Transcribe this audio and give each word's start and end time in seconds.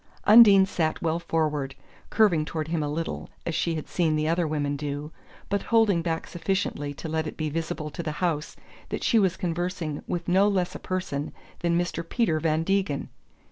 Undine 0.25 0.65
sat 0.65 0.99
well 1.03 1.19
forward, 1.19 1.75
curving 2.09 2.43
toward 2.43 2.69
him 2.69 2.81
a 2.81 2.89
little, 2.89 3.29
as 3.45 3.53
she 3.53 3.75
had 3.75 3.87
seen 3.87 4.15
the 4.15 4.27
other 4.27 4.47
women 4.47 4.75
do, 4.75 5.11
but 5.47 5.61
holding 5.69 6.01
back 6.01 6.25
sufficiently 6.25 6.91
to 6.91 7.07
let 7.07 7.27
it 7.27 7.37
be 7.37 7.51
visible 7.51 7.91
to 7.91 8.01
the 8.01 8.13
house 8.13 8.55
that 8.89 9.03
she 9.03 9.19
was 9.19 9.37
conversing 9.37 10.01
with 10.07 10.27
no 10.27 10.47
less 10.47 10.73
a 10.73 10.79
person 10.79 11.31
than 11.59 11.77
Mr. 11.77 12.01
Peter 12.03 12.39
Van 12.39 12.63
Degen. 12.63 13.09